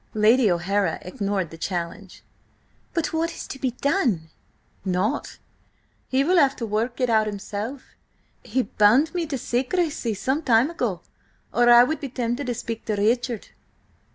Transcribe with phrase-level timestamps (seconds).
[0.15, 2.23] Lady O'Hara ignored the challenge.
[2.91, 4.31] "But what is to be done?"
[4.83, 5.37] "Nought.
[6.07, 7.83] He will have to work it out himself.
[8.43, 11.01] He bound me to secrecy some time ago,
[11.53, 13.49] or I would be tempted to speak to Richard."